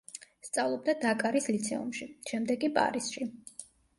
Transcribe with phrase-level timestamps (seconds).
[0.45, 3.29] სწავლობდა დაკარის ლიცეუმში, შემდეგ კი პარიზში.